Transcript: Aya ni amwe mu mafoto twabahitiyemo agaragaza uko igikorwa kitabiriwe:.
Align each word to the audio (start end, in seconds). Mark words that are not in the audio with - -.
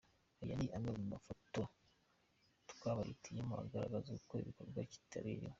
Aya 0.41 0.55
ni 0.59 0.67
amwe 0.75 0.89
mu 0.99 1.05
mafoto 1.13 1.61
twabahitiyemo 2.71 3.53
agaragaza 3.63 4.09
uko 4.17 4.33
igikorwa 4.41 4.79
kitabiriwe:. 4.91 5.49